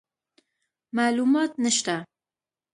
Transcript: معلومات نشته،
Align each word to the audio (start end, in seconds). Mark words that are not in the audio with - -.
معلومات 0.97 1.51
نشته، 1.63 1.95